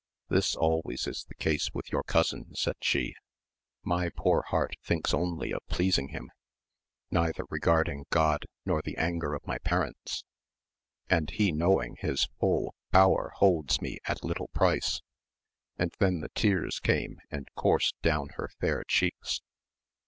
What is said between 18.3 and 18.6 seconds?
her